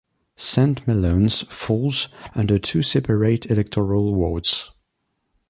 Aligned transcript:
Saint 0.35 0.87
Mellons 0.87 1.41
falls 1.47 2.07
under 2.33 2.57
two 2.57 2.81
separate 2.81 3.45
electoral 3.51 4.15
wards. 4.15 4.71